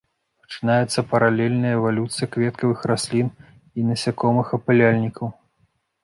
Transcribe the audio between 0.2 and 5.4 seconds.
Пачынаецца паралельная эвалюцыя кветкавых раслін і насякомых-апыляльнікаў.